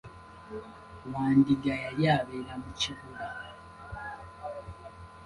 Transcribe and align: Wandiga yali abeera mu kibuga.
Wandiga 1.11 1.73
yali 1.83 2.03
abeera 2.15 2.53
mu 2.61 2.71
kibuga. 2.79 3.25